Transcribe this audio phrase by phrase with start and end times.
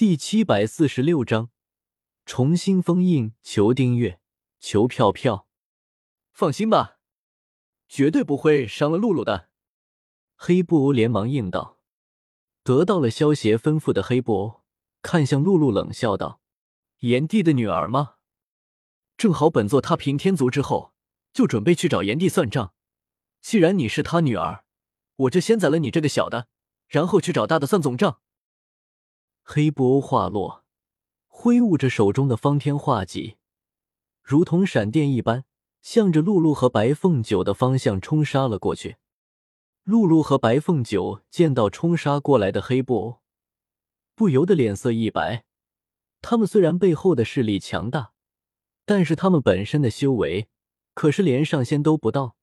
[0.00, 1.50] 第七百四十六章，
[2.24, 3.34] 重新封印。
[3.42, 4.18] 求订阅，
[4.58, 5.46] 求票票。
[6.32, 6.96] 放心吧，
[7.86, 9.50] 绝对不会伤了露露的。
[10.36, 11.80] 黑布欧连忙应道。
[12.64, 14.62] 得到了萧协吩咐的黑布欧
[15.02, 16.40] 看向露露，冷笑道
[17.00, 18.14] ：“炎帝的女儿吗？
[19.18, 20.94] 正好本座踏平天族之后，
[21.34, 22.72] 就准备去找炎帝算账。
[23.42, 24.64] 既然你是他女儿，
[25.16, 26.48] 我就先宰了你这个小的，
[26.88, 28.22] 然后去找大的算总账。”
[29.42, 30.64] 黑布欧话落，
[31.26, 33.36] 挥舞着手中的方天画戟，
[34.22, 35.44] 如同闪电一般，
[35.82, 38.96] 向着露露和白凤九的方向冲杀了过去。
[39.82, 43.20] 露露和白凤九见到冲杀过来的黑布欧，
[44.14, 45.44] 不由得脸色一白。
[46.22, 48.12] 他们虽然背后的势力强大，
[48.84, 50.48] 但是他们本身的修为
[50.94, 52.36] 可是连上仙都不到，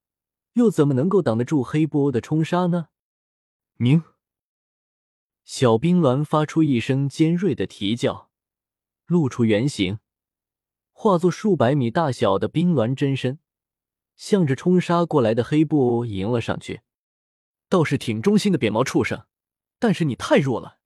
[0.53, 2.87] 又怎么能够挡得住黑布欧的冲杀呢？
[3.75, 4.03] 明。
[5.47, 8.29] 小冰鸾发出一声尖锐的啼叫，
[9.05, 9.99] 露出原形，
[10.91, 13.39] 化作数百米大小的冰鸾真身，
[14.17, 16.81] 向着冲杀过来的黑布迎了上去。
[17.69, 19.25] 倒是挺忠心的扁毛畜生，
[19.79, 20.79] 但是你太弱了。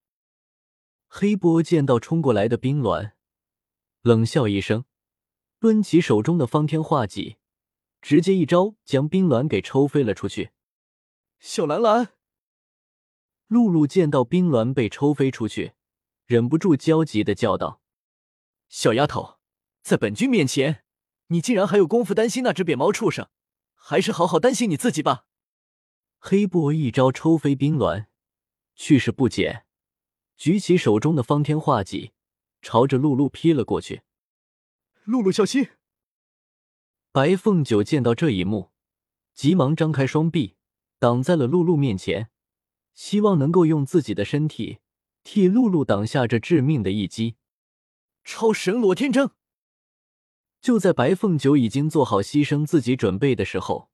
[1.08, 3.14] 黑波见到冲过来的冰鸾，
[4.04, 4.86] 冷笑一声，
[5.58, 7.38] 抡起手中的方天画戟，
[8.00, 10.52] 直接一招将冰鸾给抽飞了出去。
[11.40, 12.14] 小兰兰。
[13.52, 15.74] 露露见到冰鸾被抽飞出去，
[16.26, 17.82] 忍不住焦急的叫道
[18.70, 19.40] ：“小丫头，
[19.82, 20.86] 在本君面前，
[21.28, 23.28] 你竟然还有功夫担心那只扁毛畜生？
[23.76, 25.26] 还是好好担心你自己吧。”
[26.18, 28.06] 黑布一招抽飞冰鸾，
[28.74, 29.66] 去势不减，
[30.38, 32.14] 举起手中的方天画戟，
[32.62, 34.04] 朝着露露劈了过去。
[35.04, 35.68] 露露小心！
[37.12, 38.72] 白凤九见到这一幕，
[39.34, 40.56] 急忙张开双臂，
[41.00, 42.31] 挡在了露露面前。
[42.94, 44.80] 希望能够用自己的身体
[45.24, 47.36] 替露露挡下这致命的一击。
[48.24, 49.32] 超神罗天征！
[50.62, 53.90] 就在白凤九已经做好牺牲自己准备的时候，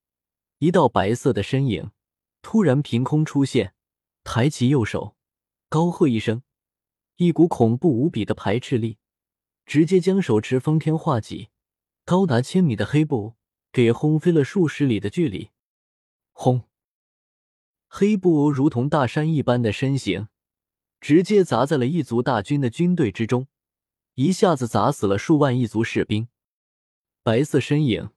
[0.58, 1.92] 一道白色的身影
[2.42, 3.74] 突然凭空出现，
[4.26, 5.16] 抬起右手，
[5.70, 6.44] 高喝一声，
[7.16, 8.98] 一股恐怖无比的排斥力，
[9.66, 11.50] 直接将手持封天画戟、
[12.04, 13.36] 高达千米的黑布
[13.72, 15.52] 给轰飞了数十里的距离。
[16.34, 16.67] 轰！
[18.00, 20.28] 黑布偶如同大山一般的身形，
[21.02, 23.48] 直接砸在了异族大军的军队之中，
[24.14, 26.28] 一下子砸死了数万异族士兵。
[27.24, 28.12] 白色身影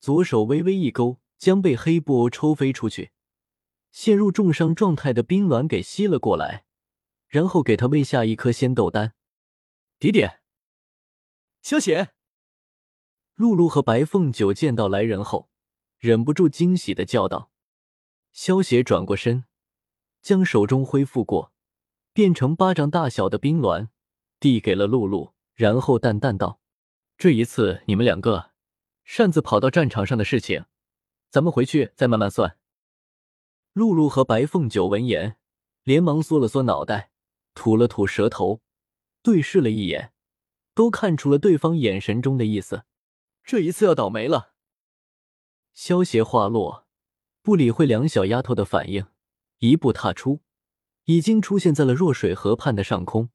[0.00, 3.12] 左手微微一勾，将被黑布偶抽飞出去、
[3.92, 6.64] 陷入重伤状态的冰鸾给吸了过来，
[7.28, 9.14] 然后给他喂下一颗仙豆丹。
[10.00, 10.28] 迪迪，
[11.62, 12.08] 萧邪，
[13.36, 15.48] 露露和白凤九见到来人后，
[15.98, 17.52] 忍不住惊喜的叫道。
[18.32, 19.44] 萧邪转过身，
[20.22, 21.52] 将手中恢复过、
[22.12, 23.88] 变成巴掌大小的冰鸾
[24.38, 26.60] 递给了露露，然后淡淡道
[27.18, 28.52] ：“这一次你们两个
[29.04, 30.64] 擅自跑到战场上的事情，
[31.28, 32.56] 咱们回去再慢慢算。”
[33.72, 35.36] 露露和白凤九闻言，
[35.84, 37.10] 连忙缩了缩脑袋，
[37.54, 38.60] 吐了吐舌头，
[39.22, 40.12] 对视了一眼，
[40.74, 42.84] 都看出了对方眼神中的意思。
[43.44, 44.54] 这一次要倒霉了。
[45.72, 46.86] 萧邪话落。
[47.42, 49.06] 不理会两小丫头的反应，
[49.58, 50.42] 一步踏出，
[51.04, 53.30] 已经出现在了弱水河畔的上空。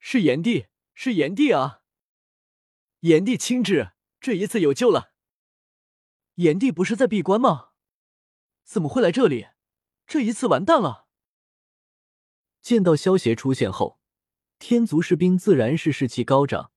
[0.00, 1.82] 是炎帝，是炎帝啊！
[3.00, 5.12] 炎帝亲至，这一次有救了。
[6.36, 7.70] 炎帝不是在闭关吗？
[8.64, 9.48] 怎么会来这里？
[10.06, 11.06] 这一次完蛋了。
[12.60, 14.00] 见到萧邪出现后，
[14.58, 16.72] 天族士兵自然是士气高涨，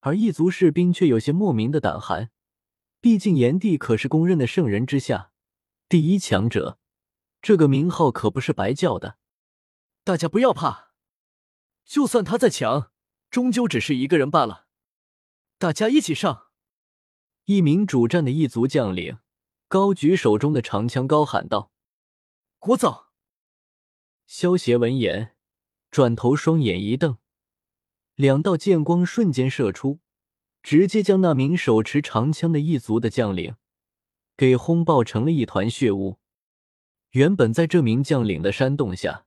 [0.00, 2.30] 而异族士兵却有些莫名的胆寒。
[3.00, 5.31] 毕竟炎帝可是公认的圣人之下。
[5.92, 6.78] 第一强者，
[7.42, 9.18] 这个名号可不是白叫的。
[10.04, 10.94] 大家不要怕，
[11.84, 12.90] 就算他再强，
[13.28, 14.68] 终究只是一个人罢了。
[15.58, 16.46] 大家一起上！
[17.44, 19.18] 一名主战的异族将领
[19.68, 21.70] 高举手中的长枪，高喊道
[22.58, 23.12] ：“国造！”
[24.26, 25.36] 萧邪闻言，
[25.90, 27.18] 转头双眼一瞪，
[28.14, 30.00] 两道剑光瞬间射出，
[30.62, 33.56] 直接将那名手持长枪的异族的将领。
[34.42, 36.18] 给轰爆成了一团血雾。
[37.10, 39.24] 原本在这名将领的煽动下，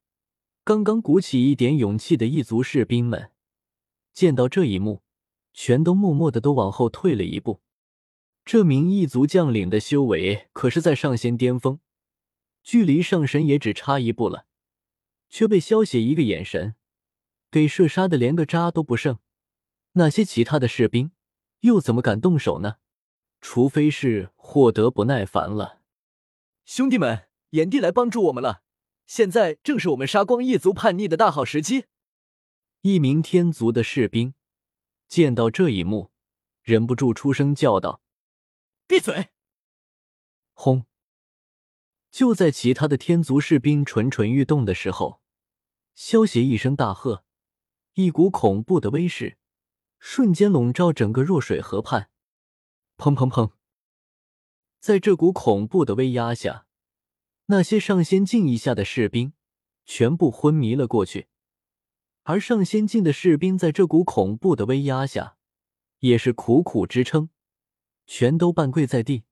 [0.66, 3.32] 刚刚鼓起一点勇气的异族士兵们，
[4.12, 5.04] 见到这一幕，
[5.54, 7.62] 全都默默的都往后退了一步。
[8.44, 11.80] 这名异族将领的修为可是在上仙巅峰，
[12.62, 14.48] 距离上神也只差一步了，
[15.30, 16.76] 却被萧邪一个眼神
[17.50, 19.20] 给射杀的连个渣都不剩。
[19.94, 21.12] 那些其他的士兵
[21.62, 22.80] 又怎么敢动手呢？
[23.48, 25.80] 除非是获得不耐烦了，
[26.66, 28.64] 兄弟们，炎帝来帮助我们了，
[29.06, 31.86] 现在正是我们杀光异族叛逆的大好时机。
[32.82, 34.34] 一名天族的士兵
[35.08, 36.10] 见到这一幕，
[36.64, 38.02] 忍不住出声叫道
[38.88, 39.30] ：“闭嘴！”
[40.54, 40.88] 轰！
[42.10, 45.22] 就在其他的天族士兵蠢蠢欲动的时候，
[45.94, 47.24] 萧协一声大喝，
[47.94, 49.38] 一股恐怖的威势
[50.00, 52.10] 瞬间笼罩整个弱水河畔。
[52.98, 53.52] 砰砰砰！
[54.80, 56.66] 在这股恐怖的威压下，
[57.48, 59.34] 那些上仙境以下的士兵
[59.86, 61.28] 全部昏迷了过去。
[62.24, 65.38] 而上仙境的士兵在这股恐怖的威压下，
[66.00, 67.30] 也是苦苦支撑，
[68.08, 69.26] 全都半跪在地，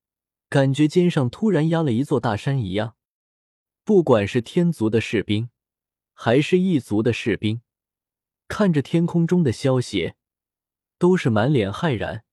[0.49, 2.95] 感觉肩上突然压了一座大山一样。
[3.83, 5.49] 不管是天族的士兵，
[6.13, 7.61] 还是异族的士兵，
[8.47, 10.15] 看着天空中的萧邪，
[10.99, 12.23] 都是满脸骇然，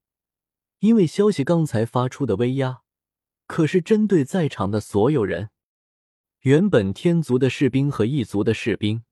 [0.81, 2.81] 因为消息刚才发出的威压，
[3.47, 5.49] 可是针对在场的所有人。
[6.41, 9.03] 原本天族的士兵和异族的士兵。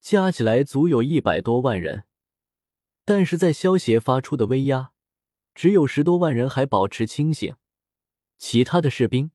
[0.00, 2.04] 加起来足有一百多万人，
[3.06, 4.92] 但是在萧协发出的威压，
[5.54, 7.56] 只有十多万人还保持清醒，
[8.36, 9.30] 其他的士兵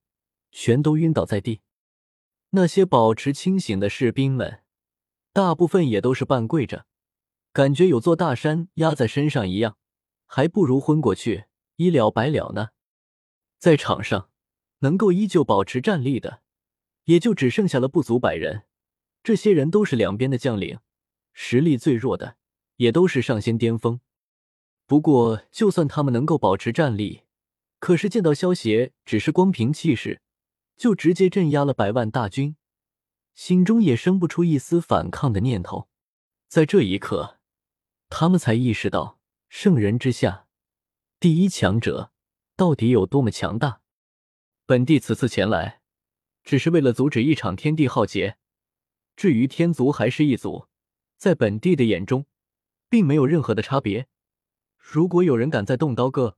[0.51, 1.61] 全都晕倒在地。
[2.51, 4.61] 那些保持清醒的士兵们，
[5.33, 6.85] 大部分也都是半跪着，
[7.51, 9.75] 感觉有座大山压在身上一样，
[10.27, 11.45] 还不如昏过去，
[11.79, 12.71] 一了百了呢。
[13.57, 14.29] 在场上
[14.79, 16.41] 能够依旧保持战力的，
[17.05, 18.63] 也就只剩下了不足百人。
[19.23, 20.79] 这些人都是两边的将领，
[21.31, 22.35] 实力最弱的
[22.75, 24.01] 也都是上仙巅峰。
[24.85, 27.21] 不过，就算他们能够保持战力，
[27.79, 30.21] 可是见到萧协只是光凭气势
[30.75, 32.57] 就直接镇压了百万大军，
[33.35, 35.87] 心中也生不出一丝反抗的念头。
[36.49, 37.39] 在这一刻，
[38.09, 40.47] 他们才意识到圣人之下
[41.21, 42.13] 第一强者
[42.55, 43.81] 到底有多么强大。
[44.65, 45.81] 本帝此次前来，
[46.45, 48.37] 只是为了阻止一场天地浩劫。
[49.17, 50.67] 至于天族还是异族，
[51.17, 52.25] 在本帝的眼中，
[52.87, 54.07] 并没有任何的差别。
[54.77, 56.37] 如果有人敢再动刀戈，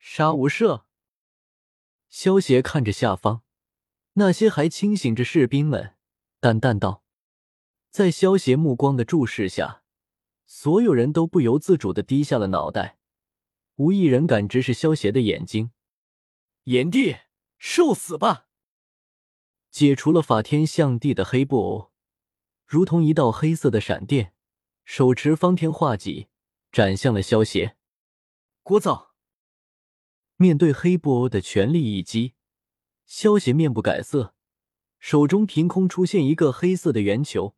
[0.00, 0.82] 杀无赦。
[2.08, 3.42] 萧协看着下方
[4.14, 5.94] 那些还清醒着士兵们，
[6.40, 7.04] 淡淡道
[7.90, 9.84] ：“在萧协目光的注视下，
[10.46, 12.98] 所有人都不由自主的低下了脑袋，
[13.76, 15.70] 无一人敢直视萧邪的眼睛。”
[16.64, 17.16] 炎帝，
[17.58, 18.48] 受死吧！
[19.70, 21.92] 解除了法天象地的黑布偶。
[22.66, 24.34] 如同一道黑色的闪电，
[24.84, 26.28] 手持方天画戟
[26.72, 27.76] 斩向了萧邪。
[28.64, 29.10] 聒噪！
[30.36, 32.34] 面对黑布偶的全力一击，
[33.04, 34.34] 萧邪面不改色，
[34.98, 37.54] 手中凭空出现一个黑色的圆球，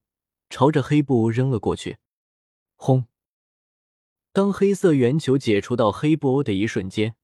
[0.50, 1.96] 朝着黑布偶扔了过去。
[2.76, 3.06] 轰！
[4.38, 7.16] 当黑色圆球解除到黑布欧的一瞬间，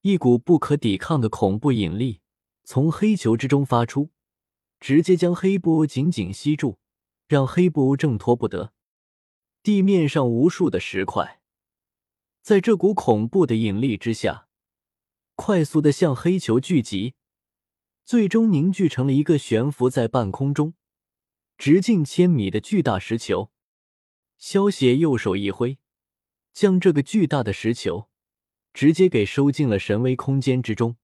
[0.00, 2.22] 一股不可抵抗的恐怖引力
[2.64, 4.08] 从黑球之中发出，
[4.80, 6.78] 直接将黑布欧紧紧吸住。
[7.28, 8.72] 让黑布欧挣脱不得，
[9.62, 11.42] 地面上无数的石块，
[12.40, 14.48] 在这股恐怖的引力之下，
[15.34, 17.16] 快速的向黑球聚集，
[18.06, 20.72] 最终凝聚成了一个悬浮在半空中、
[21.58, 23.50] 直径千米的巨大石球。
[24.38, 25.78] 萧协右手一挥，
[26.52, 28.08] 将这个巨大的石球
[28.72, 30.96] 直接给收进了神威空间之中。